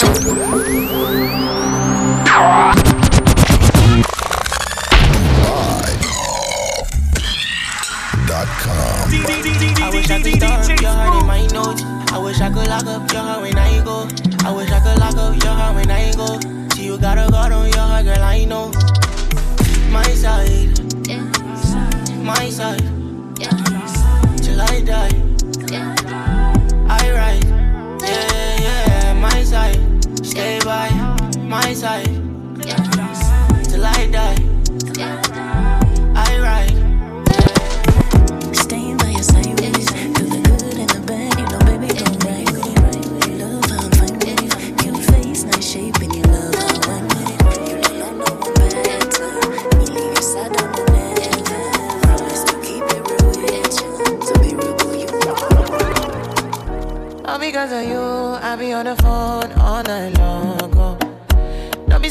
[0.00, 0.04] I
[9.90, 11.82] wish I could stop your heart in my notes.
[12.12, 14.06] I wish I could lock up your heart when I go.
[14.44, 16.38] I wish I could lock up your heart when I go.
[16.76, 18.70] See you got a guard on your heart, girl, I know.
[19.90, 20.78] My side,
[22.22, 22.97] my side,
[52.62, 53.92] keep it real with you.
[54.20, 55.12] To be real with
[57.16, 57.24] you.
[57.24, 58.02] All because of you,
[58.42, 60.67] I be on the phone all night long.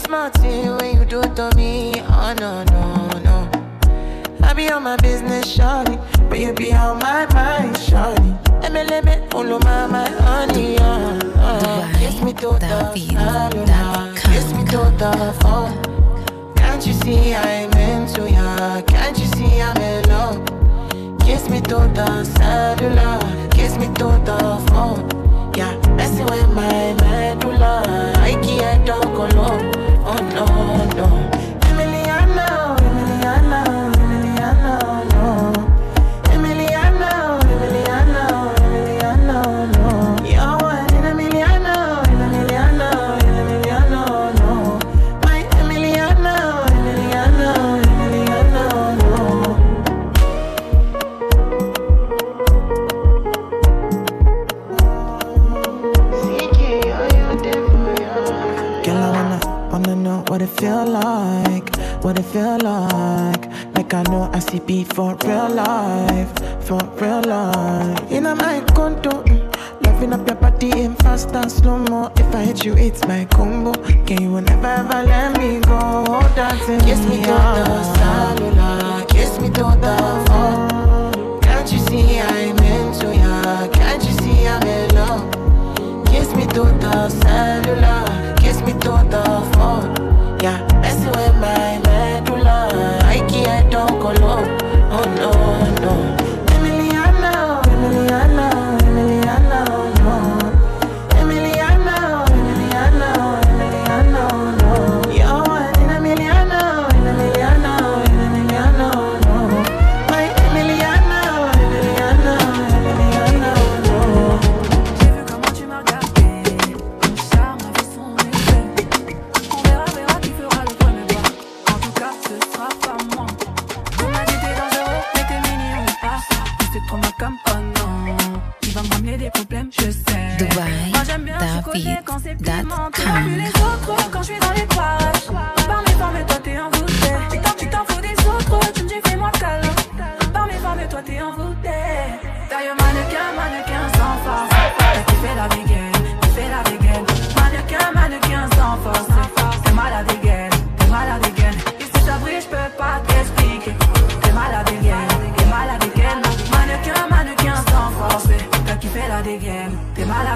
[0.08, 1.91] Be smart when you do it to me.
[2.08, 3.52] Oh no, no, no.
[4.41, 5.97] I be on my business, shawty.
[6.30, 8.31] But you be on my mind, shawty.
[8.61, 11.94] MLM, follow my, my honey, uh, uh.
[11.99, 15.75] Kiss me to the cellular, kiss me to the phone.
[16.55, 18.81] Can't you see I'm into ya?
[18.83, 21.19] Can't you see I'm in love?
[21.19, 25.03] Kiss me to the cellular, kiss me to the phone.
[25.58, 28.14] Yeah, messing with my medulla.
[28.16, 29.86] I can't talk alone.
[30.09, 31.16] Oh no, no.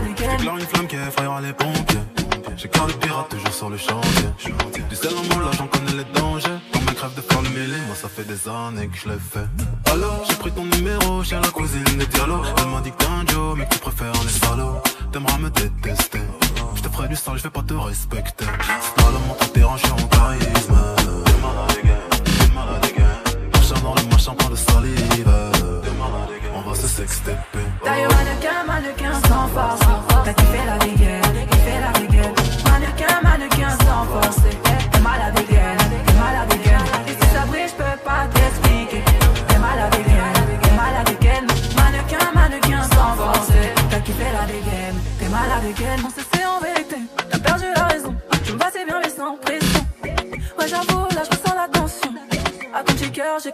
[0.07, 1.99] J'éclaire une flamme qui effrayera les pompiers.
[2.57, 4.29] J'ai cœur de pirate toujours sur le chantier.
[4.89, 6.59] Du sel en là j'en connais les dangers.
[6.73, 9.19] Quand mes crèves de faire le mêlé, moi ça fait des années que je l'ai
[9.19, 9.47] fait.
[9.91, 12.45] Alors j'ai pris ton numéro chez la cousine des dialogues.
[12.57, 14.81] Elle m'a dit que t'es mais tu préfères les salauds.
[15.11, 16.21] T'aimeras me détester.
[16.75, 18.45] Je te ferai du sale, je vais pas te respecter.
[18.81, 19.11] C'est pas
[19.77, 20.10] suis en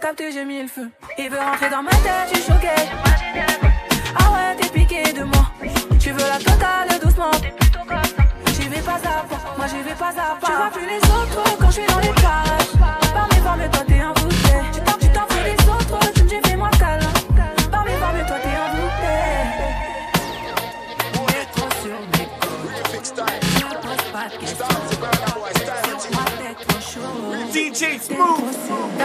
[0.08, 0.88] capté, j'ai mis le feu.
[1.18, 2.68] Il veut rentrer dans ma tête, tu choqué.
[4.16, 5.50] Ah ouais, t'es piqué de moi.
[6.00, 7.30] Tu veux la totale doucement.
[8.54, 10.46] J'y vais pas à pas, moi j'y vais pas à pas.
[10.46, 12.72] Tu vois plus les autres quand je suis dans les cages.
[13.12, 14.70] Par mes formes, toi t'es un bouteille.
[14.72, 17.12] Tu t'en, tu t'en les autres, tu me dis fais-moi câlin.
[17.70, 19.50] Par mes toi t'es un bouteille.
[21.12, 22.28] Pour trop sur mes
[23.82, 24.78] pose pas de questions.
[27.52, 28.97] DJ Smooth.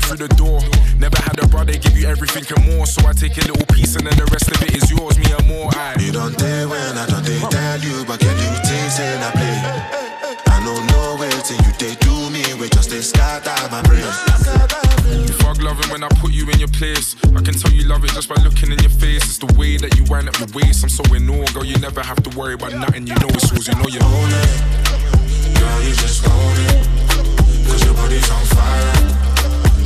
[0.00, 0.60] You through the door.
[0.98, 3.96] Never had a brother give you everything and more, so I take a little piece
[3.96, 5.70] and then the rest of it is yours, me and more.
[5.74, 5.96] Aye.
[6.00, 9.30] You don't dare when I don't dare tell you, but can you things in a
[9.32, 9.58] play?
[10.46, 13.82] I know no way till you they do me, we just they start out my
[13.82, 14.04] brain.
[15.10, 17.16] You fuck loving when I put you in your place.
[17.24, 19.24] I can tell you love it just by looking in your face.
[19.24, 20.84] It's the way that you wind up your waist.
[20.84, 21.64] I'm so in awe, girl.
[21.64, 23.06] You never have to worry about nothing.
[23.06, 23.66] You know it's yours.
[23.66, 24.50] You know you own it.
[25.58, 26.86] Girl, you just own it.
[27.66, 29.29] Cause your body's on fire.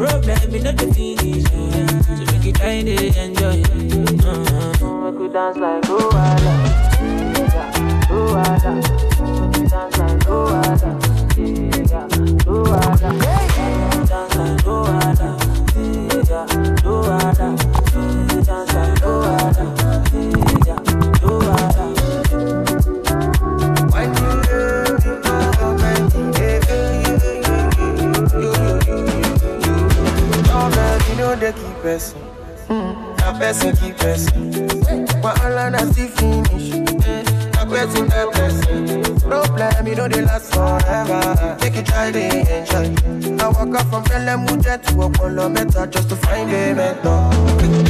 [0.00, 1.44] Problem in all the finish.
[1.44, 1.86] Eh.
[2.08, 3.60] So make you try to enjoy.
[4.24, 5.12] Uh-huh.
[5.12, 6.54] You dance like Luala.
[7.04, 7.68] Yeah,
[8.08, 8.72] Luala.
[8.80, 10.90] Make you dance like Luala.
[11.36, 12.08] Yeah,
[12.48, 13.10] Luala.
[13.20, 13.49] Dance
[31.90, 32.20] they keep person.
[32.68, 33.18] Mm.
[33.18, 34.52] A person keep person.
[35.22, 36.70] Wahala na still finish.
[36.70, 37.62] Mm.
[37.62, 39.20] A person a person.
[39.20, 41.56] Problem, you know they last forever.
[41.60, 43.44] Take you try to enjoy.
[43.44, 47.89] I walk up from Pelham Mujer to Apollo Meta just to find a mentor.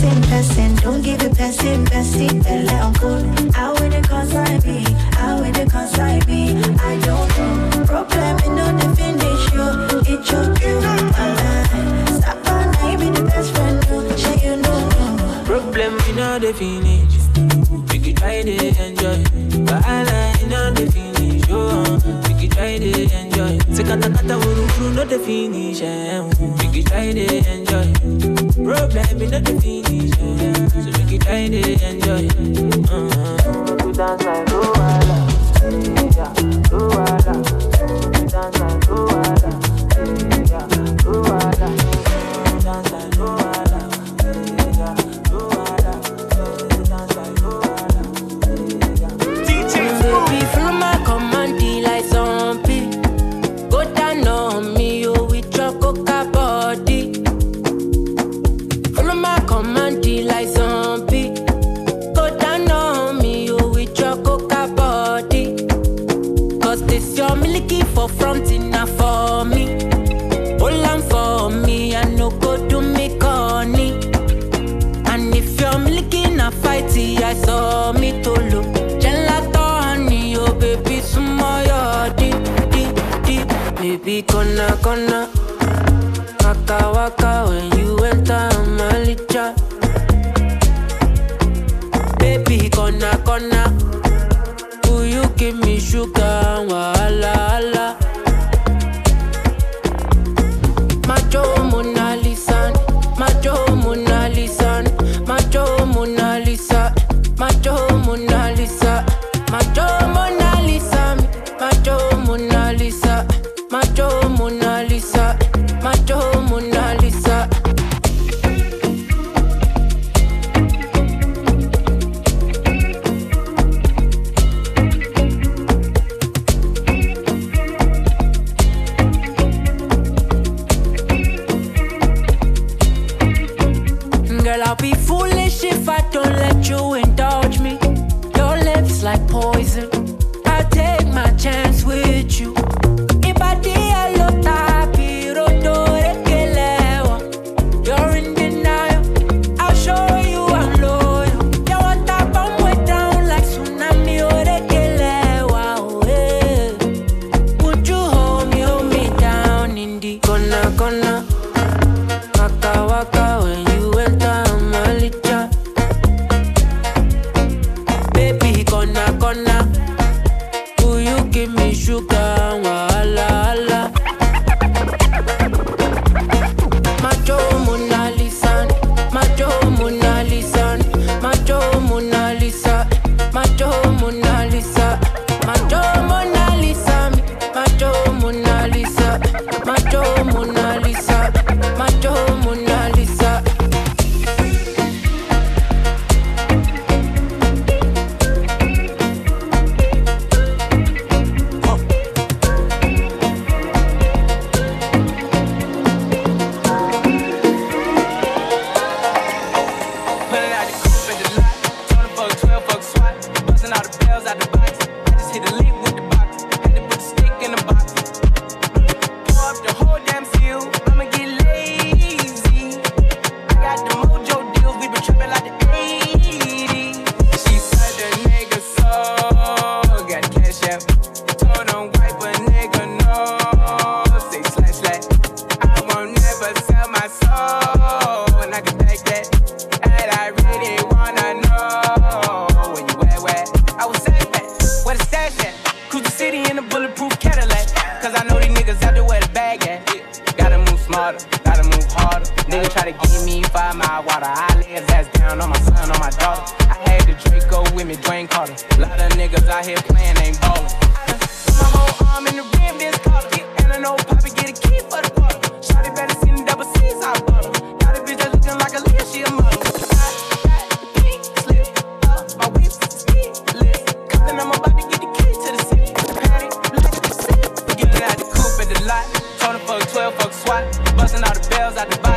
[280.41, 280.63] SWAT.
[280.97, 282.10] Busting all the bells out the box.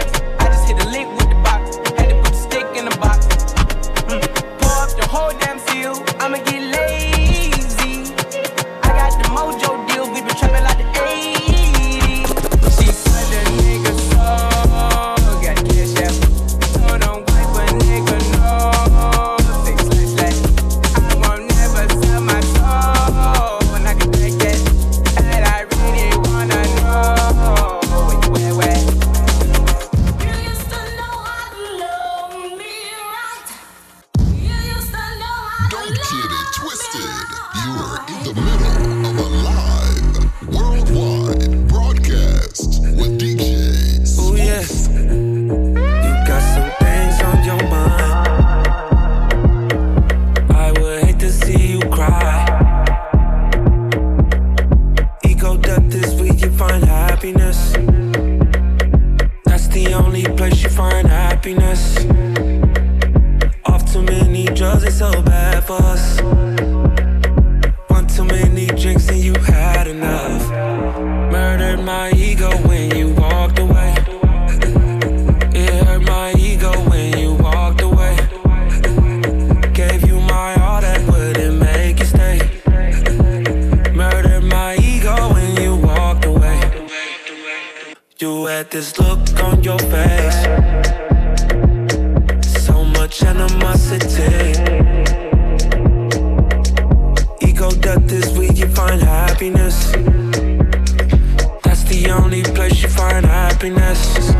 [103.71, 104.34] Happiness.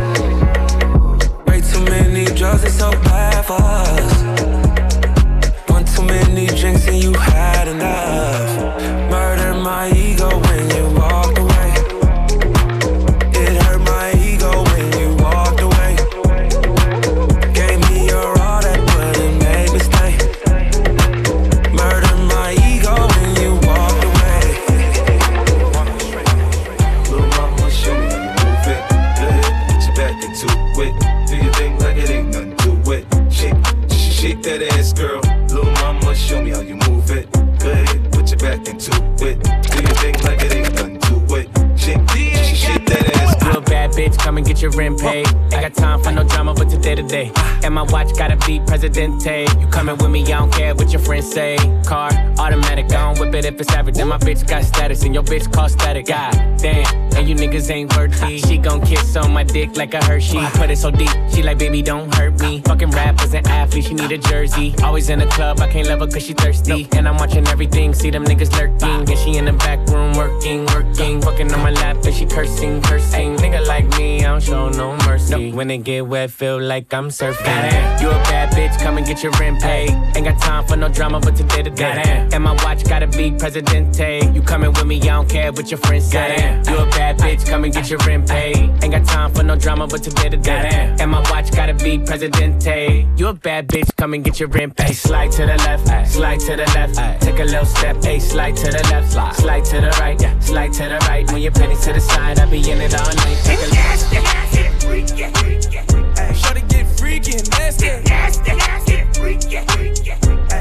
[55.25, 55.69] Bitch call
[59.17, 60.39] on my dick like a Hershey.
[60.55, 62.61] Put it so deep, she like, baby, don't hurt me.
[62.63, 64.75] Fucking rappers and athletes, she need a jersey.
[64.83, 66.89] Always in the club, I can't love her cause she thirsty.
[66.93, 69.09] And I'm watching everything, see them niggas lurking.
[69.11, 71.21] And she in the back room working, working.
[71.23, 73.37] Fucking on my lap, and she cursing, cursing.
[73.37, 75.53] Nigga like me, I don't show no mercy.
[75.53, 78.01] When it get wet, feel like I'm surfing.
[78.01, 79.91] You a bad bitch, come and get your rent paid.
[80.17, 82.29] Ain't got time for no drama, but today to day.
[82.33, 84.31] And my watch gotta be Presidente.
[84.33, 86.63] You coming with me, I don't care what your friends say.
[86.69, 88.57] You a bad bitch, come and get your rent paid.
[88.57, 90.97] Ain't got time for no drama, but today to day.
[91.01, 93.07] And my watch gotta be Presidente.
[93.17, 94.95] You a bad bitch, come and get your rent paid.
[94.95, 97.23] Slide to the left, slide to the left.
[97.23, 100.73] Take a little step, hey, slide to the left, slide, slide to the right, slide
[100.75, 101.31] to the right.
[101.33, 103.39] When you're penny to the side, I be in it all night.
[103.45, 103.75] Take a
[106.35, 107.87] Shorty get freaky and nasty.
[108.09, 110.13] Nasty, nasty, freaky, freaky.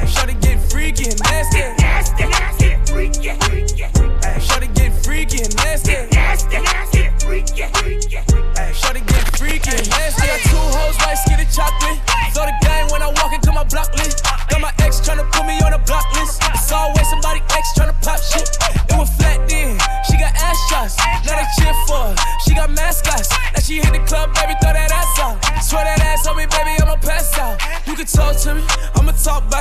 [0.07, 1.59] Shorty get freaky and nasty.
[1.81, 4.12] Nasty, nasty, freaky, freaky.
[5.33, 5.97] Get and nasty.
[6.13, 8.21] Nasty, nasty, freaky, freaky.
[8.69, 10.29] Shorty get freaky and nasty.
[10.29, 11.97] I got two hoes, white skinny chocolate.
[12.37, 14.21] Throw the game when I walk into my block list.
[14.53, 16.37] Got my ex tryna put me on a block list.
[16.53, 18.45] It's always somebody ex tryna pop shit.
[18.85, 19.73] It was flat then.
[20.05, 21.01] She got ass shots.
[21.25, 22.15] Now they cheer for her.
[22.45, 23.33] She got mascots.
[23.33, 25.41] Now she hit the club, baby, throw that ass out.
[25.65, 27.57] Swear that ass on me, baby, I'ma pass out.
[27.89, 28.61] You can talk to me,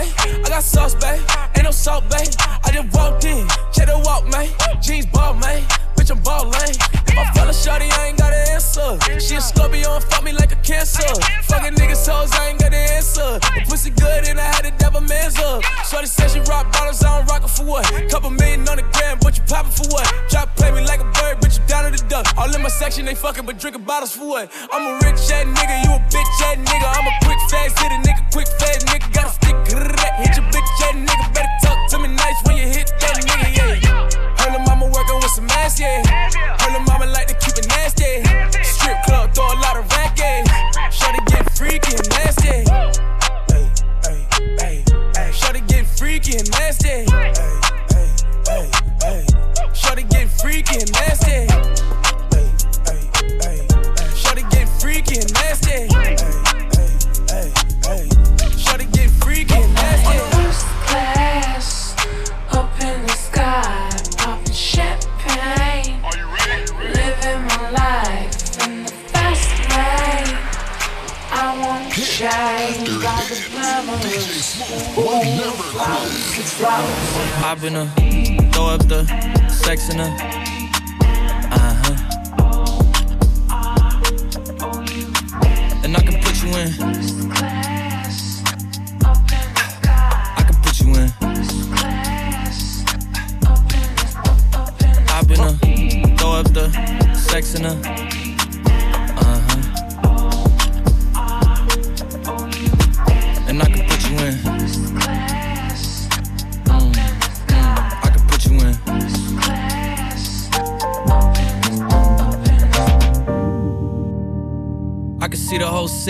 [0.03, 0.45] babe.
[0.45, 1.21] I got sauce, babe.
[1.55, 2.29] Ain't no salt, babe.
[2.65, 4.49] I just walked in, check the walk, man.
[4.81, 5.63] Jeans ball, man.
[5.97, 6.53] Bitch, I'm ballin'.
[7.07, 8.32] If I fell a shorty, I ain't got
[8.79, 9.21] answer.
[9.21, 11.07] She a Scorpio and fuck me like a cancer.
[11.45, 13.39] Fucking niggas hoes, I ain't got the answer.
[13.39, 15.63] The pussy good and I had to devil man's up.
[15.89, 17.85] Shorty said she rock bottles, I don't rock it for what?
[18.11, 20.07] Couple million on the gram, but you poppin' for what?
[20.31, 22.27] Drop play me like a bird, but you down to the duck.
[22.37, 24.51] All in my section, they fucking, but drinking bottles for what?
[24.73, 26.89] I'm a rich ass nigga, you a bitch ass nigga.
[26.89, 29.13] I'm a quick fast hitter, nigga, quick fast nigga.
[29.13, 31.35] Got a stick, hit your bitch ass nigga.
[31.35, 34.09] Better talk to me nice when you hit that nigga, yeah.
[34.53, 36.03] The mama working with some ass, yeah.
[36.73, 38.62] The mama like to keep it nasty.
[39.13, 40.49] Club, throw a lot of racket.
[40.49, 40.89] Eh.
[40.89, 42.65] Shorty get freaky and nasty.
[42.73, 42.93] Ay,
[44.09, 44.27] ay,
[44.63, 44.85] ay,
[45.19, 45.31] ay.
[45.31, 47.05] Shorty get freaky and nasty.
[47.13, 47.33] Ay,
[48.49, 48.71] ay,
[49.05, 49.27] ay,
[49.61, 49.73] ay.
[49.75, 51.45] Shorty get freaky and nasty.
[52.33, 52.49] Ay,
[52.89, 53.01] ay,
[53.45, 53.67] ay,
[54.01, 54.15] ay.
[54.17, 55.89] Shorty get freaky and nasty.
[55.93, 56.17] Ay,
[76.61, 77.87] I've been a
[78.53, 79.07] throw up the
[79.49, 80.42] sex in her.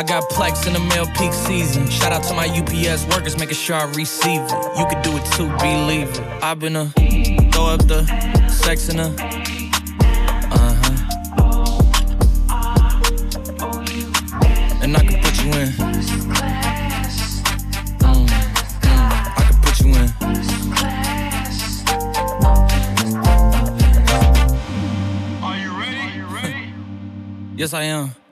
[0.00, 1.86] I got plex in the mail peak season.
[1.90, 4.78] Shout out to my UPS workers, making sure I receive it.
[4.78, 6.20] You could do it too, believe it.
[6.42, 6.86] I've been a
[7.52, 8.06] throw up the
[8.48, 9.14] sex in a.
[10.48, 10.74] Huh.
[14.82, 15.68] And I can put you in.
[18.00, 18.30] Mm.
[19.36, 20.08] I can put you in.
[25.44, 25.70] Are you
[26.32, 26.72] ready?
[27.54, 28.14] Yes, I am.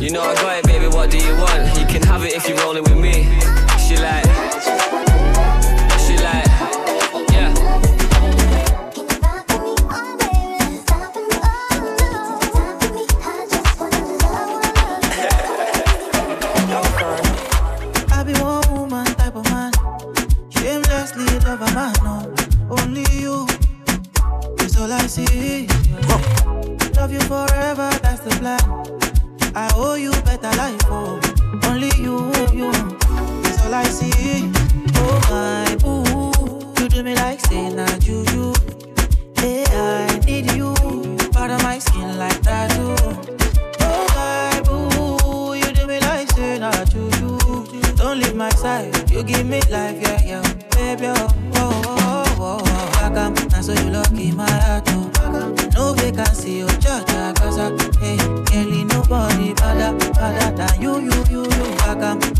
[0.00, 0.86] you know I got it, baby.
[0.86, 1.78] What do you want?
[1.78, 3.24] You can have it if you're rolling with me.
[3.84, 4.24] She like,
[6.00, 6.46] she like,
[7.30, 7.52] yeah.
[18.16, 19.72] I be one woman type of man.
[20.50, 22.34] Shamelessly love a man, no.
[22.70, 23.46] Only you.
[24.60, 25.68] It's all I see.
[26.96, 28.99] Love you forever, that's the plan.
[29.54, 31.20] I owe you better life, oh.
[31.64, 32.70] Only you, you.
[33.44, 34.50] It's all I see.
[34.96, 36.82] Oh my boo.
[36.82, 38.52] You do me like say na juju.
[39.36, 40.74] Hey, I need you.
[41.32, 42.94] Part of my skin like tattoo.
[43.80, 45.54] Oh my boo.
[45.54, 47.38] You do me like say na juju.
[47.96, 49.10] Don't leave my side.
[49.10, 50.42] You give me life, yeah, yeah.
[50.74, 52.90] Baby, oh, oh, oh, oh, oh.
[53.00, 54.46] Back am, now so you lucky my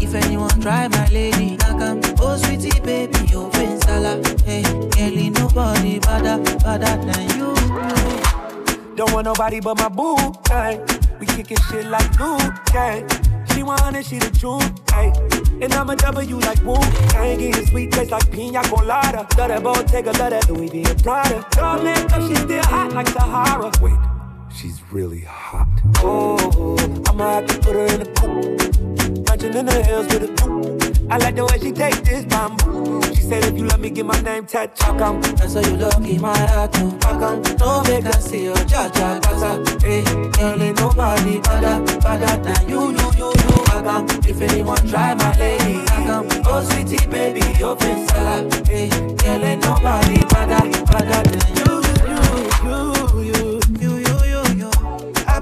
[0.00, 4.20] if anyone try my lady, back am, oh sweetie baby, you win sala.
[4.44, 7.54] Hey, girlie, nobody better, better than you.
[8.96, 10.16] Don't want nobody but my boo,
[10.48, 10.84] hey.
[11.18, 13.06] We kicking shit like glue, okay.
[13.52, 15.12] She want it, she the truth, hey.
[15.62, 16.76] And I'm a W like woo,
[17.14, 19.26] I ain't getting sweet taste like pina colada.
[19.36, 21.44] Love that Bottega, love that Louis V and Prada.
[21.50, 23.70] Darling, up, she still hot like Sahara.
[23.82, 23.92] Wait,
[24.60, 25.68] she's really hot.
[25.98, 26.76] Oh,
[27.08, 29.24] I'ma have to put her in a coupe.
[29.26, 31.10] Punching in the hills with a coupe.
[31.10, 33.02] I like the way she take this bamboo.
[33.14, 35.22] She said if you let me get my name tattooed, how come?
[35.22, 36.90] That's how you lucky my heart too.
[37.02, 37.42] How come?
[37.58, 43.08] No vacancy, you judge, cause I, hey, girl, ain't nobody better, better than you, you,
[43.16, 43.56] you, you.
[43.72, 44.06] How come?
[44.28, 46.28] If anyone try my lady, how come?
[46.44, 48.68] Oh, sweetie, baby, you're been salad.
[48.68, 52.99] Hey, girl, ain't nobody better, better than you, you, you, you,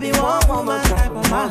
[0.08, 1.50] I be one woman type of man,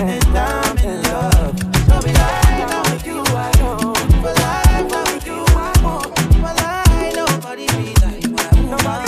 [0.00, 1.58] and I'm in love.
[1.86, 3.94] So be like, I'm with you, I know.
[4.22, 6.16] For life, I'm with you, I want.
[6.16, 9.00] For life, nobody be like my woman.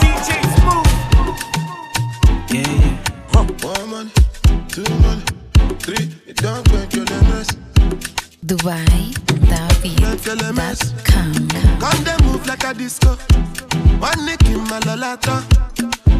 [0.00, 0.90] DJ Smooth.
[2.50, 2.96] Yeah, yeah.
[3.32, 3.44] Huh.
[3.62, 4.12] One money,
[4.68, 5.24] two money,
[5.80, 6.04] three.
[6.26, 7.50] It don't break your limits.
[8.46, 10.00] Dubai, David,
[11.04, 11.48] Come,
[11.80, 13.16] come, they move like a disco.
[13.98, 15.69] One nick in my lolata.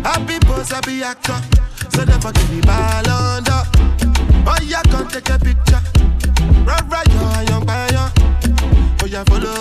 [0.02, 1.40] Happy boss, happy actor.
[1.90, 3.62] So never give me ball under.
[4.46, 5.80] Oh, yeah, come take a picture.
[6.64, 8.10] Right, right, yo, young buyer.
[9.02, 9.59] Oh, yeah, follow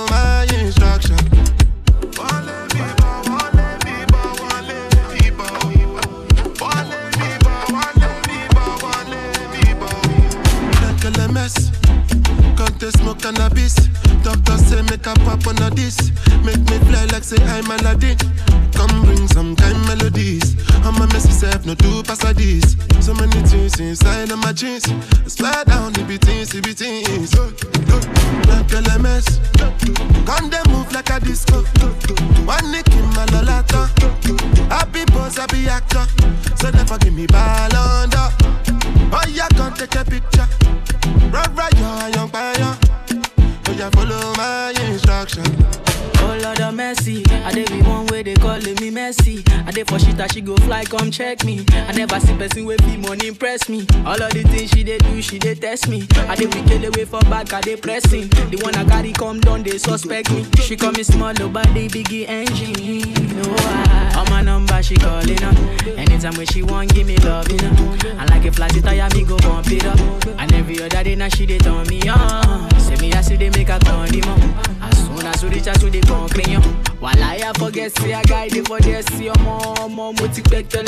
[57.50, 58.28] back, I pressing.
[58.50, 60.46] The one I got, carry come down, they suspect me.
[60.62, 63.14] She call me small, the biggie engine.
[63.42, 65.56] No, I, on my number she calling up.
[65.98, 67.98] Anytime when she want, give me love, you know.
[68.18, 70.00] And like a flat tire, me go bump it up.
[70.40, 72.70] And every other day now she dey turn me on.
[72.80, 74.42] Say me I see they make a turn on.
[74.82, 76.58] As soon as we reach out to the concrete,
[77.00, 80.42] while I forget, say I guide it for this, see your mom, mom, what you
[80.42, 80.84] expect, tell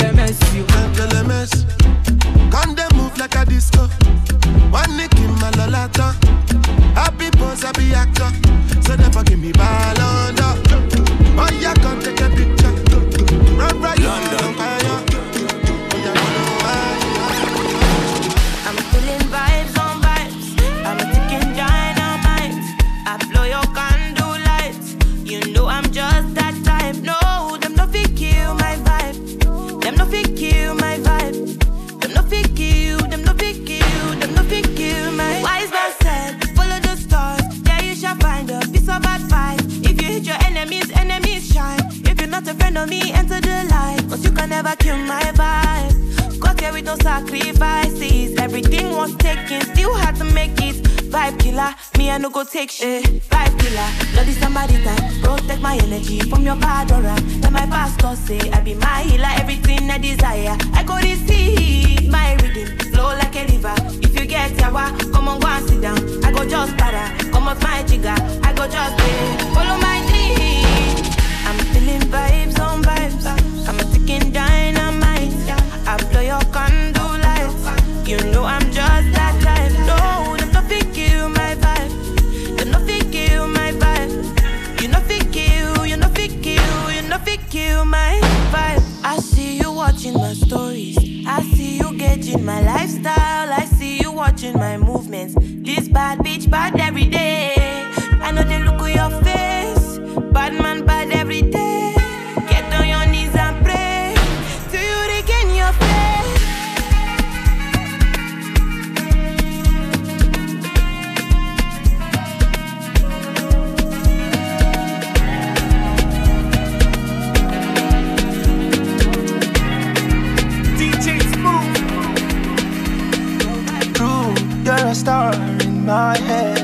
[124.92, 126.58] a star in my head.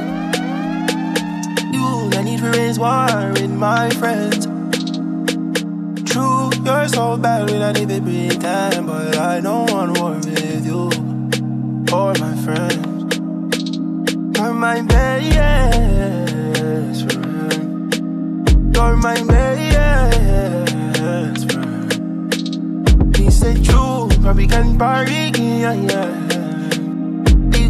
[1.72, 3.08] You, I need to raise war
[3.44, 4.44] in my friends.
[6.10, 10.90] True, you're so bad to break time, but I don't want war with you
[11.90, 13.16] or my friends.
[14.36, 17.94] You're my best friend.
[18.74, 23.16] You're my best friend.
[23.16, 26.47] He said true, probably can party, yeah, yeah.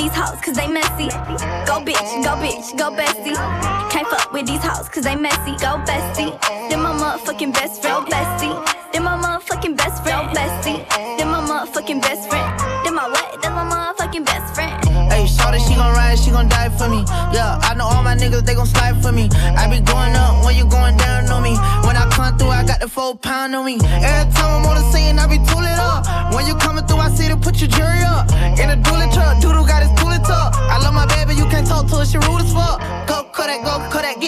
[0.00, 1.08] These hoes cause they messy.
[1.68, 3.36] Go bitch, go bitch, go bestie.
[3.92, 5.52] Can't fuck with these hoes cause they messy.
[5.60, 6.32] Go bestie.
[6.70, 8.56] Then my motherfucking best friend, bestie.
[8.92, 10.80] Then my motherfucking best friend, bestie.
[11.18, 12.48] Then my motherfucking best friend.
[12.84, 13.42] Then my what?
[13.42, 14.72] Then my motherfucking best friend.
[15.12, 17.04] Hey, shawty, she gon' ride, she gon' die for me.
[17.36, 19.28] Yeah, I know all my niggas, they gon' slide for me.
[19.34, 21.54] I be going up when you going down on me.
[21.86, 23.74] When I come through, I got the full pound on me.
[23.82, 26.32] Every time I'm on the scene, I be tooling up.
[26.32, 28.30] When you coming through, I see to put your jury up.
[28.58, 29.29] In a dually truck,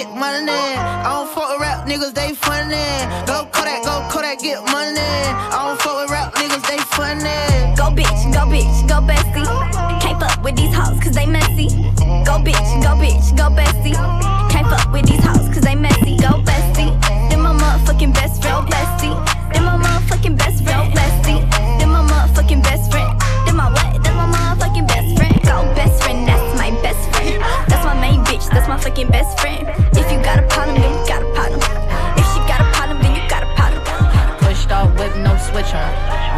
[0.05, 0.51] get money.
[0.51, 2.87] I don't fuck with rap niggas, they funny.
[3.27, 4.99] Go Kodak, go Kodak, get money.
[4.99, 7.77] I don't fuck with rap niggas, they funny.
[7.77, 10.01] Go bitch, go bitch, go bestie.
[10.01, 11.69] Can't fuck with these hoes cause they messy.
[12.25, 14.32] Go bitch, go bitch, go bestie.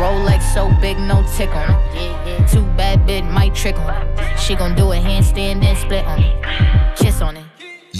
[0.00, 2.48] Rolex so big, no tick on it.
[2.48, 4.38] Too bad, bit might trick on it.
[4.38, 6.96] She gon' do a handstand, then split on it.
[6.96, 7.44] Kiss on it,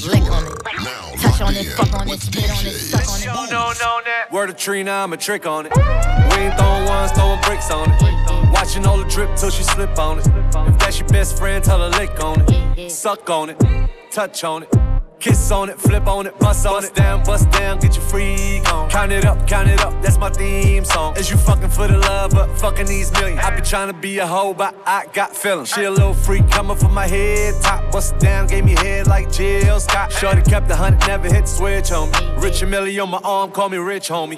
[0.06, 3.50] lick on it, touch on it, fuck on it, spit on it, suck on it.
[3.50, 4.28] No, no, that.
[4.32, 5.72] Word of Trina, I'm a trick on it.
[5.76, 8.52] We ain't throwing ones, throwing bricks on it.
[8.52, 10.26] Watching all the drip till she slip on it.
[10.26, 12.90] If that's your best friend, tell her lick on it.
[12.90, 13.62] Suck on it,
[14.10, 14.83] touch on it.
[15.24, 16.94] Kiss on it, flip on it, bust on it.
[16.94, 18.90] Down, bust down, get your freak on.
[18.90, 21.16] Count it up, count it up, that's my theme song.
[21.16, 23.40] Is you fucking for the love, but fucking these millions.
[23.42, 25.70] I be trying to be a hoe, but I got feelings.
[25.70, 27.90] She a little freak coming from my head top.
[27.90, 30.12] Bust down, gave me head like Jill Scott.
[30.12, 32.42] Shorty kept the hunt, never hit the switch on me.
[32.42, 34.36] Rich and Millie on my arm, call me rich homie.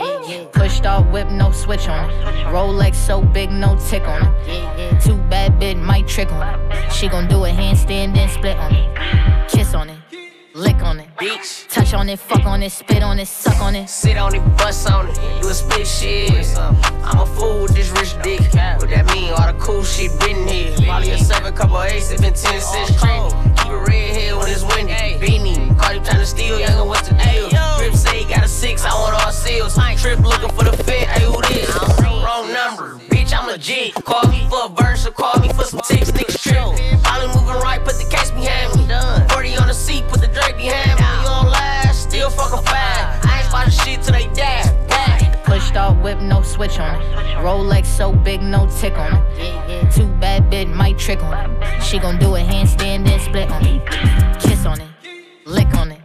[0.53, 2.47] Pushed off whip, no switch on it.
[2.55, 5.03] Rolex so big, no tick on it.
[5.03, 6.93] Too bad, bit might trick on it.
[6.93, 9.51] She gon' do a handstand, then split on it.
[9.51, 9.96] Kiss on it,
[10.57, 11.69] lick on it, Bitch.
[11.69, 13.89] touch on it, fuck on it, spit on it, suck on it.
[13.89, 16.57] Sit on it, bust on it, do a split shit.
[16.59, 18.41] I'm a fool with this rich dick.
[18.41, 19.33] What that mean?
[19.33, 20.75] All the cool shit been here.
[20.87, 23.33] Molly a seven, couple eights, it been ten cents trendy.
[23.59, 24.95] Keep it red here when it's windy.
[25.21, 27.51] Beanie, Cardi trying to steal, young what's the deal?
[27.79, 29.77] Rip say he got a six, I want all seals.
[30.01, 31.69] Trip looking for the fit, hey who this?
[32.01, 33.95] Wrong number, bitch, I'm legit.
[34.05, 37.03] Call me for a verse or call me for some ticks, niggas trip.
[37.03, 38.76] Molly moving right, put the case behind me.
[42.65, 43.31] Last, still fucking fine.
[43.31, 44.87] I ain't spotting shit till they die.
[44.89, 45.43] die.
[45.45, 47.07] Pushed off whip, no switch on it.
[47.39, 49.93] Rolex so big, no tick on it.
[49.93, 51.83] Too bad, bit might trick on it.
[51.83, 53.87] She gon' do a handstand, then split on it.
[54.41, 54.89] Kiss on it,
[55.45, 56.01] lick on it,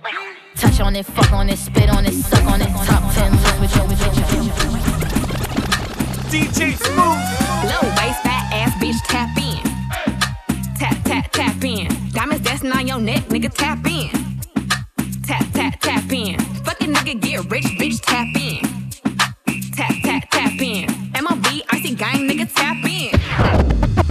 [0.55, 2.69] touch on it, fuck on it, spit on it, suck on it.
[2.85, 4.61] Top 10 list with your bitch.
[6.31, 7.41] DJ Smooth.
[7.69, 9.61] Low waist, fat ass bitch, tap in.
[10.75, 11.87] Tap, tap, tap in.
[12.11, 14.30] Diamonds dancing on your neck, nigga, tap in.
[15.61, 16.39] Tap, tap, in.
[16.65, 18.65] Fucking nigga, get rich, bitch, tap in.
[19.73, 20.89] Tap, tap, tap in.
[21.21, 23.11] MOB, icy gang, nigga, tap in.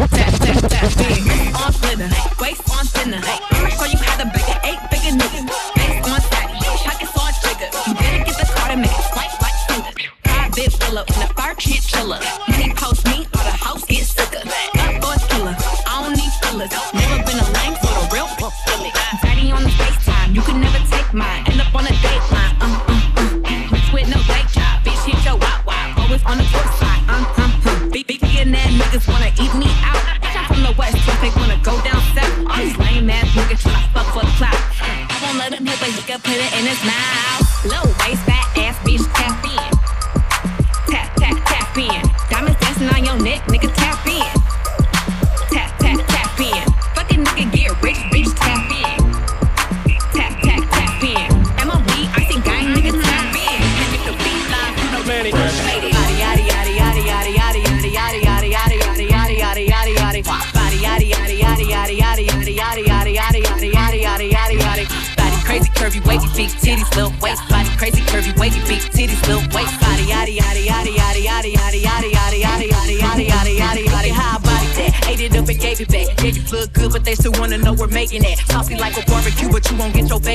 [0.06, 1.56] Tap, tap, tap in.
[1.56, 2.08] On flitter,
[2.40, 3.18] waist on thinner.
[3.50, 5.50] I'ma show you how to bake it, eight bigger niggas.
[5.74, 6.54] Face on fatty,
[6.86, 7.70] pockets on trigger.
[7.84, 10.10] You better get the card and make it swipe like Tinder.
[10.26, 12.20] Five bit filler, in the fire shit chiller.
[36.60, 37.09] In his mouth.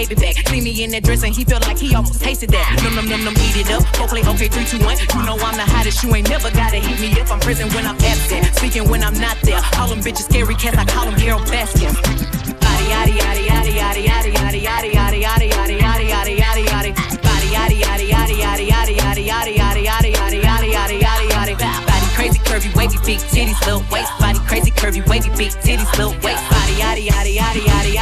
[0.07, 0.47] Baby back.
[0.47, 2.77] See me in that dress and he felt like he almost tasted that.
[2.85, 3.81] Num num num num, eat it up.
[3.97, 4.97] Go play okay, three, two, one.
[5.01, 6.03] You know I'm the hottest.
[6.03, 7.31] You ain't never gotta hit me up.
[7.33, 9.57] I'm present when I'm absent, speaking when I'm not there.
[9.81, 11.89] All them bitches scary cats, I call them Carole Baskin.
[12.61, 16.93] Body yaddy yaddy yaddy yaddy yaddy yaddy yaddy yaddy yaddy yaddy yaddy yaddy yaddy yaddy.
[17.25, 21.87] Body yaddy yaddy yaddy yaddy yaddy yaddy yaddy yaddy yaddy yaddy yaddy yaddy yaddy yaddy.
[21.89, 24.11] Body crazy curvy wavy big titties little waist.
[24.19, 26.45] Body crazy curvy wavy big titties little waist.
[26.53, 27.94] Body yaddy yaddy yaddy yaddy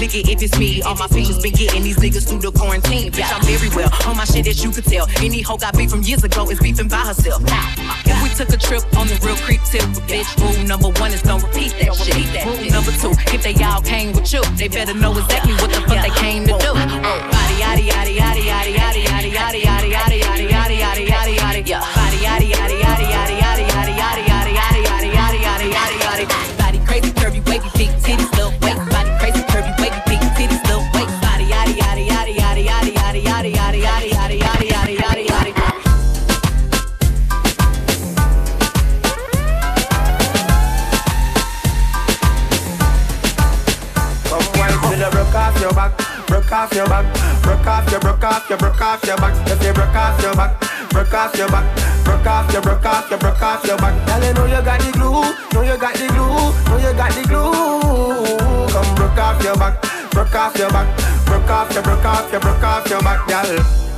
[0.00, 0.80] click it if it's me.
[0.80, 3.12] All my features been getting these niggas through the quarantine.
[3.12, 5.06] Bitch, I'm very well on my shit as you could tell.
[5.20, 7.42] Any hoe got beef from years ago is beefing by herself.
[8.08, 11.20] If we took a trip on the real creep tip, bitch, rule number one is
[11.20, 12.16] don't repeat that shit.
[12.48, 15.84] Rule number two, if they all came with you, they better know exactly what the
[15.84, 16.72] fuck they came to do.
[16.72, 20.59] Body yaddy yaddy yaddy yaddy yaddy yaddy yaddy yaddy yaddy yaddy yaddy
[48.90, 49.34] off your, back.
[49.46, 50.58] If you broke off your back,
[50.90, 53.94] broke off your back, broke off your, broke off your, broke off your back.
[54.06, 55.22] Girl, you know you got the glue,
[55.54, 58.66] know you got the glue, know you got the glue.
[58.72, 59.80] Come broke off your back,
[60.10, 60.88] broke off your back,
[61.24, 63.89] broke off your, broke off your, broke off your back, girl.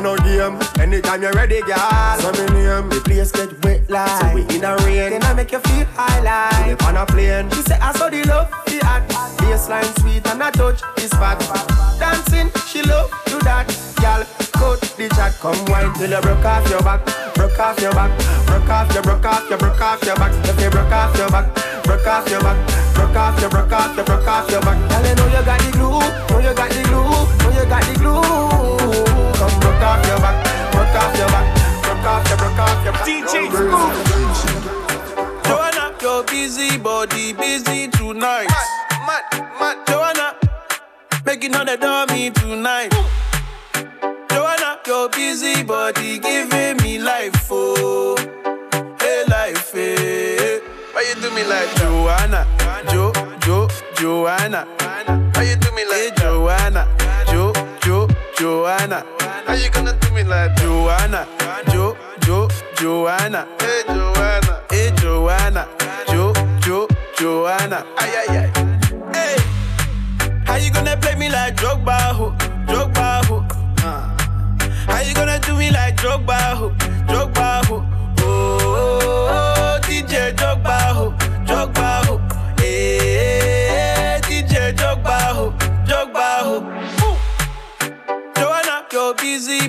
[0.00, 2.16] On a game, anytime you're ready, girl.
[2.20, 4.08] So me name, the place get wet like.
[4.08, 6.72] So we in a rain, then I make you feel high like.
[6.72, 9.12] Live on a plane, she say I saw the love, the act.
[9.44, 11.36] Baseline sweet and I touch is fat.
[12.00, 13.68] Dancing, she love do that,
[14.00, 14.24] girl.
[14.56, 17.04] Cut the chat, come wine till you broke off your back,
[17.36, 18.08] broke off your back,
[18.48, 20.32] broke off your, broke off your, broke off your back.
[20.48, 21.44] If you broke off your back,
[21.84, 22.56] broke off your back,
[22.96, 24.80] broke off your, broke off your, broke off your back.
[24.80, 26.00] Girl, you know you got the glue,
[26.32, 28.79] know you got the glue, know you got the glue.
[29.80, 31.46] Come broke off your back, broke off your back,
[31.82, 33.06] broke off your, broke off your back.
[33.06, 35.44] DJ Smooth.
[35.46, 38.48] Joanna, your busy body busy tonight.
[38.50, 38.68] Mad,
[39.06, 39.22] mad,
[39.58, 39.76] mad.
[39.88, 40.36] Joanna,
[41.24, 42.92] making all the dummy tonight.
[44.28, 48.16] Joanna, your busy body giving me life, oh,
[49.00, 50.60] hey life, hey.
[50.92, 52.46] Why you do me like Joanna,
[52.90, 54.66] Jo, Jo, Joanna?
[55.34, 56.86] Why you do me like Joanna,
[57.30, 59.19] Jo, Jo, Joanna?
[59.50, 61.26] How you gonna do me like Joanna,
[61.72, 62.46] Jo, Jo,
[62.76, 63.48] Joanna?
[63.58, 65.66] Hey Joanna, hey Joanna,
[66.06, 66.86] Jo, Jo,
[67.18, 67.84] Joanna?
[67.98, 68.50] Ay ay ay.
[69.12, 69.36] Hey,
[70.46, 72.30] how you gonna play me like Drogba, ho,
[72.68, 73.44] Drogba, ho?
[73.82, 74.16] Uh.
[74.86, 76.68] How you gonna do me like Drogba, ho,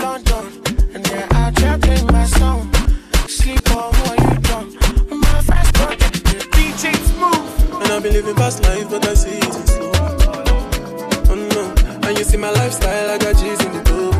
[0.00, 0.44] London.
[0.94, 2.72] And yeah, I tried in my song.
[3.28, 4.68] Sleep on what you done.
[5.20, 7.82] My friends don't the DJ smooth.
[7.82, 9.92] And I've been living past life, but I see it in slow.
[11.30, 12.08] Oh no.
[12.08, 14.14] And you see my lifestyle, I got G's in the door.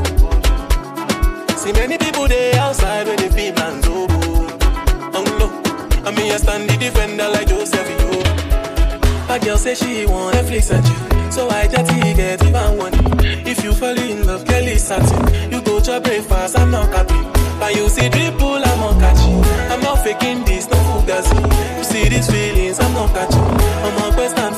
[1.57, 4.15] See many people there outside when they feel man's over.
[5.17, 5.49] Oh no.
[6.07, 7.89] I mean, I stand the defender like Joseph.
[7.89, 8.11] Yo.
[9.29, 11.11] My girl say she want Netflix and chill.
[11.31, 12.93] So I just get even one.
[13.47, 15.50] If you fall in love, Kelly's satin
[15.91, 17.25] you go to breakfast, I'm not capping.
[17.59, 19.45] But you see dripple, I'm not catching.
[19.71, 21.79] I'm not faking this, no fugazi.
[21.79, 23.41] You see these feelings, I'm not catching.
[23.41, 24.57] I'm on quest and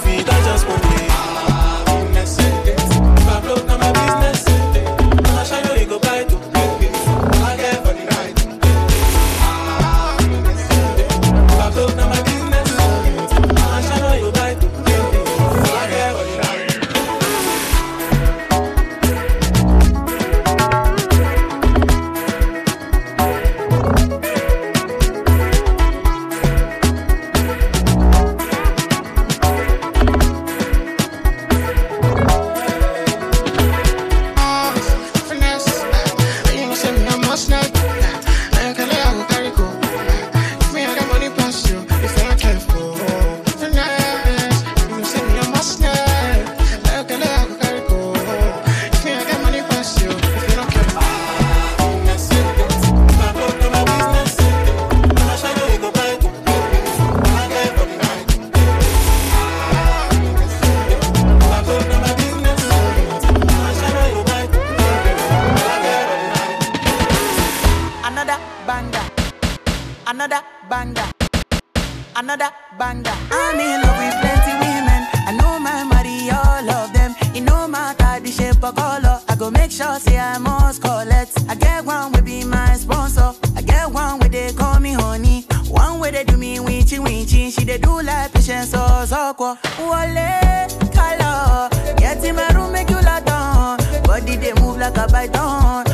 [72.23, 73.11] another banger.
[73.31, 75.03] I'm in love with plenty women.
[75.27, 77.15] I know my marry all of them.
[77.35, 79.21] It no matter the shape or color.
[79.29, 81.33] I go make sure say I must collect.
[81.49, 83.33] I get one will be my sponsor.
[83.57, 85.47] I get one where they call me honey.
[85.69, 87.53] One where they do me winchy winchy.
[87.53, 89.57] She they do like patience or soko.
[89.79, 91.69] Wale color.
[91.97, 93.79] Get in my room make you lot on.
[94.05, 95.92] Body they move like a python.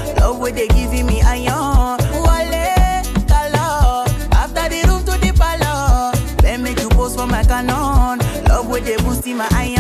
[9.39, 9.78] My iron.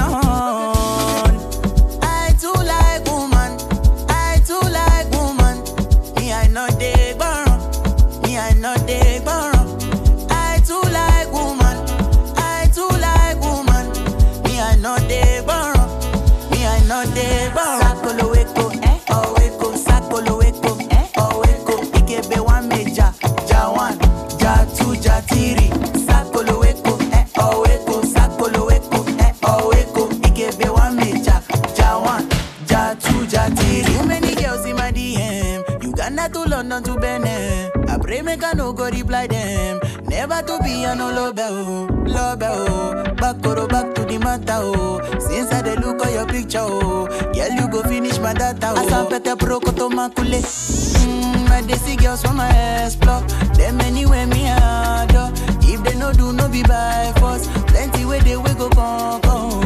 [38.29, 39.81] Make I no go reply them.
[40.05, 43.15] Never to be a no love oh, love oh.
[43.15, 45.01] Back or back to the matter oh.
[45.19, 48.85] Since I dey look at your picture oh, girl you go finish my data oh.
[48.85, 50.41] Asapete proko to makule.
[50.43, 52.51] Mm, I dey girls from my
[52.85, 53.23] explore.
[53.57, 55.33] Them anywhere me adore.
[55.63, 57.49] If they no do no be by force.
[57.73, 59.58] Plenty way they we go conquer.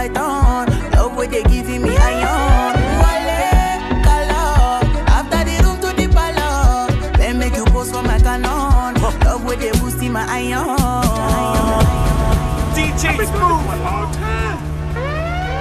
[0.00, 0.90] Move like python.
[0.92, 2.76] Love where they giving me iron.
[3.00, 4.80] Wale, color.
[5.08, 7.18] After the room to the palace.
[7.18, 9.00] Then make you post for my canon.
[9.24, 10.76] Love where they boosting my iron.
[12.74, 13.16] DJ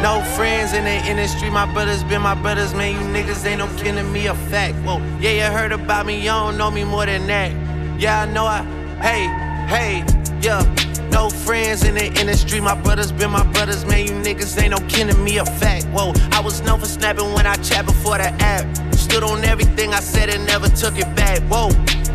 [0.02, 2.94] No friends in the industry, my brothers been my brothers, man.
[2.94, 4.76] You niggas ain't no kin to me, a fact.
[4.86, 7.52] Whoa, yeah, you heard about me, you don't know me more than that.
[8.00, 8.64] Yeah, I know I,
[9.02, 9.28] hey,
[9.68, 10.06] hey,
[10.42, 10.79] yeah.
[11.20, 14.06] No friends in the industry, my brothers been my brothers, man.
[14.06, 15.84] You niggas ain't no to me, a fact.
[15.88, 18.64] Whoa, I was known for snapping when I chat before the app.
[18.96, 21.42] Stood on everything I said and never took it back.
[21.52, 21.72] Whoa,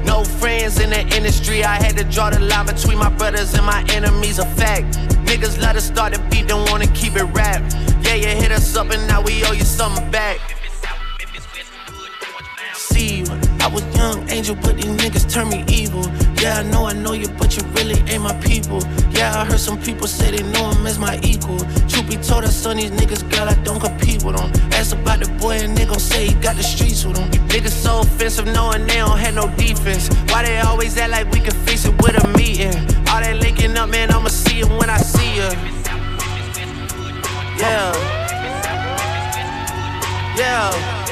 [0.06, 3.66] no friends in the industry, I had to draw the line between my brothers and
[3.66, 4.96] my enemies, a fact.
[5.28, 7.60] Niggas let us start the beat, don't wanna keep it rap.
[8.00, 10.53] Yeah, you hit us up and now we owe you something back.
[13.64, 16.04] I was young angel, but these niggas turn me evil.
[16.36, 18.82] Yeah, I know I know you, but you really ain't my people.
[19.12, 21.58] Yeah, I heard some people say they know him as my equal.
[21.88, 24.52] Truth be told, I son these niggas, girl, I don't compete with them.
[24.74, 27.30] Ask about the boy, and they gon' say he got the streets with him.
[27.48, 30.10] Niggas so offensive, knowing they don't have no defense.
[30.28, 32.76] Why they always act like we can fix it with a meeting?
[33.08, 35.48] All that linking up, man, I'ma see him when I see ya.
[37.56, 37.94] Yeah.
[40.36, 41.03] Yeah.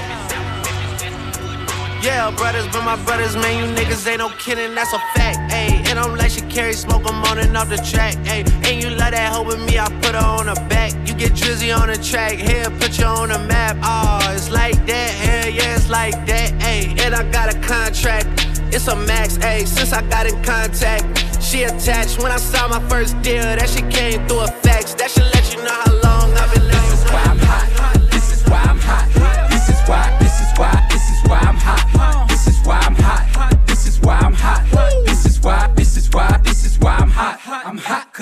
[2.03, 5.87] Yeah, brothers, but my brothers, man, you niggas ain't no kidding, that's a fact, ayy.
[5.87, 8.43] And I'm let you carry smoke, I'm on and off the track, ayy.
[8.67, 10.93] And you love that hoe with me, I put her on her back.
[11.07, 14.85] You get drizzy on the track, here, put you on the map, oh, it's like
[14.87, 16.99] that, hell yeah, it's like that, ayy.
[17.03, 18.27] And I got a contract,
[18.75, 21.05] it's a max, ayy, since I got in contact.
[21.41, 25.09] She attached when I saw my first deal, that she came through a fax, that
[25.09, 26.81] should let you know how long I've been living.
[26.83, 30.59] This is why I'm hot, this is why I'm hot, this is why, this is
[30.59, 30.92] why.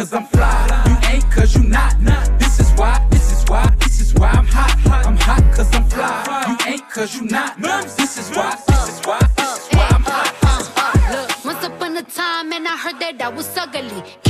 [0.01, 0.82] cause I'm fly.
[0.86, 1.94] You ain't cause you not.
[2.38, 5.07] This is why, this is why, this is why I'm hot.
[5.07, 6.44] I'm hot cause I'm fly.
[6.48, 7.61] You ain't cause you not.
[7.61, 10.30] This is why, this is why, this is why I'm hot.
[11.12, 14.29] Look, once upon a time, and I heard that I was ugly.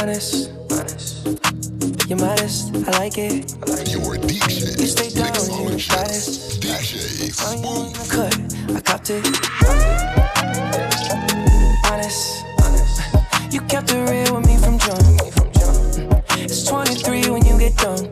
[0.00, 1.26] Honest, honest.
[2.08, 3.52] You're modest, I like it.
[3.90, 4.78] You're a DJ.
[4.78, 6.60] You stay down, you're the baddest.
[6.62, 7.34] DJ
[8.08, 8.34] Cut,
[8.76, 9.26] I copped it.
[11.90, 13.52] Honest, honest.
[13.52, 15.02] You kept it real with me from jump.
[16.38, 18.07] It's 23 when you get done,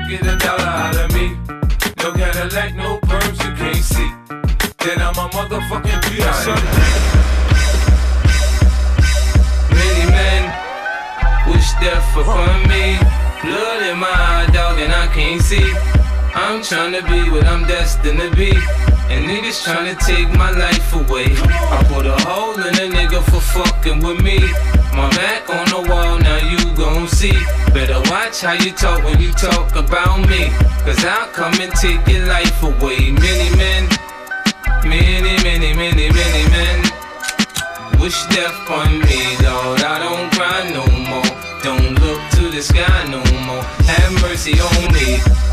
[0.00, 1.36] can't get a dollar out of me.
[1.98, 4.10] No Cadillac, no perms you can't see.
[4.84, 6.64] Then I'm a motherfucking B.I.M.B.
[9.74, 10.42] Many men
[11.48, 12.98] wish death upon me.
[13.42, 15.72] Blood in my eye, dog, and I can't see.
[16.34, 18.52] I'm tryna be what I'm destined to be.
[19.10, 21.34] And niggas tryna take my life away.
[21.76, 24.38] I put a hole in a nigga for fucking with me.
[24.94, 27.36] My back on the wall, now you gon' see.
[27.72, 30.50] Better watch how you talk when you talk about me.
[30.84, 33.10] Cause I'll come and take your life away.
[33.12, 33.88] Many men,
[34.84, 36.90] many, many, many, many men
[38.00, 39.82] wish death on me, Lord.
[39.82, 41.30] I don't cry no more.
[41.62, 43.62] Don't look to the sky no more.
[43.86, 45.49] Have mercy on me.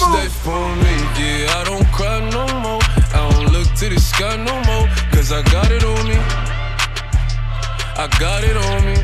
[0.00, 0.94] Wish death on me.
[1.18, 2.80] Yeah, I don't cry no more.
[3.12, 4.88] I don't look to the sky no more.
[5.12, 6.16] Cause I got it on me.
[7.96, 8.96] I got it on me.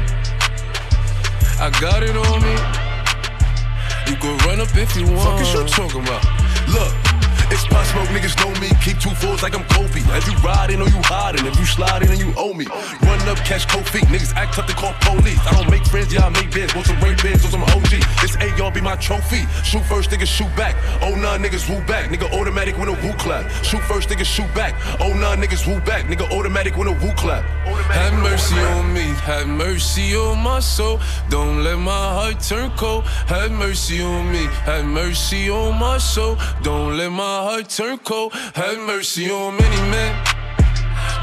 [1.61, 2.57] I got it on me.
[4.11, 5.39] You can run up if you want.
[5.39, 6.25] Fuck is you talking about?
[6.69, 7.06] Look.
[7.49, 8.69] It's Pop Smoke, niggas know me.
[8.83, 10.03] Keep two fours like I'm Kobe.
[10.03, 12.67] If you riding or you hiding, if you sliding and you owe me.
[13.03, 14.05] Run up, catch cold feet.
[14.05, 15.39] Niggas act tough to call police.
[15.47, 16.75] I don't make friends, yeah, I make bands.
[16.75, 18.03] Want some rain bands or some OG.
[18.21, 19.47] This A, y'all be my trophy.
[19.63, 20.75] Shoot first, niggas shoot back.
[21.03, 22.11] Oh nine niggas woo back.
[22.11, 23.49] Nigga automatic when a woo clap.
[23.63, 24.75] Shoot first, niggas shoot back.
[25.01, 26.07] Oh nine niggas woo back.
[26.07, 27.45] Nigga automatic when a woo clap.
[27.95, 30.99] Have mercy on me, have mercy on my soul.
[31.31, 33.05] Don't let my heart turn cold.
[33.29, 36.37] Have mercy on me, have mercy on my soul.
[36.63, 38.33] Don't let my heart turn cold.
[38.55, 40.13] Have mercy on many men,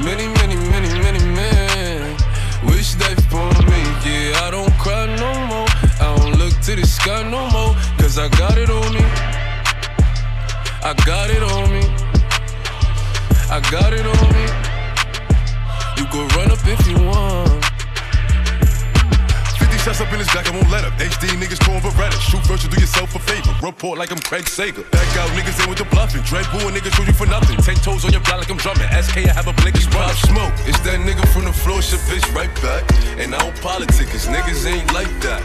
[0.04, 2.18] many, many, many, many men.
[2.66, 4.46] Wish death on me, yeah.
[4.46, 5.68] I don't cry no more.
[6.00, 7.76] I don't look to the sky no more.
[7.98, 9.06] Cause I got it on me.
[10.84, 11.84] I got it on me.
[13.50, 14.46] I got it on me.
[15.98, 17.63] You can run up if you want.
[19.84, 20.94] 50 shots up in his back, I won't let up.
[20.96, 22.16] HD niggas throwing Beretta.
[22.16, 23.52] Shoot first, you do yourself a favor.
[23.62, 24.84] Report like I'm Craig Sager.
[24.96, 26.24] Back out niggas in with the bluffing.
[26.24, 27.58] Dread Bull niggas shoot you for nothing.
[27.58, 28.88] Ten toes on your block like I'm drumming.
[28.88, 30.54] SK, I have a blink, it's Pop Smoke.
[30.64, 32.84] It's that nigga from the floor, shit bitch right back.
[33.20, 35.44] And I don't politic, cause niggas ain't like that.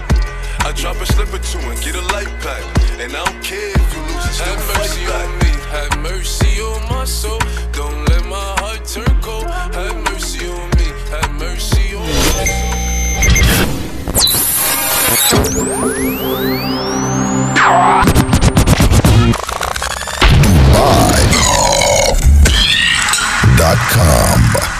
[0.62, 2.62] I drop a slip or two and get a light pack.
[3.02, 6.82] And I don't care if you lose, still Have mercy on me, have mercy on
[6.88, 7.40] my soul.
[7.72, 10.07] Don't let my heart turn cold.
[23.58, 24.77] Live.com.